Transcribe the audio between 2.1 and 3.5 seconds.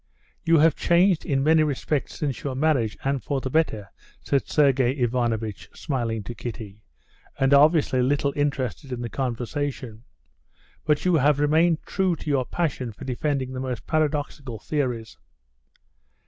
since your marriage, and for